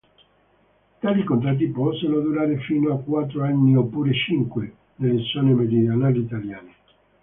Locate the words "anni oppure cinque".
3.43-4.73